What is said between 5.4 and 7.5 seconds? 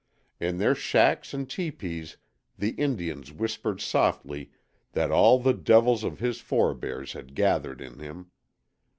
devils of his forebears had